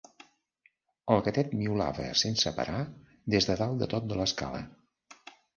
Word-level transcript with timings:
El 1.15 1.21
gatet 1.27 1.53
miolava 1.59 2.07
sense 2.23 2.55
parar 2.61 2.81
des 3.37 3.51
de 3.51 3.59
dalt 3.63 3.79
de 3.85 3.93
tot 3.95 4.11
de 4.13 4.21
l'escala. 4.23 4.67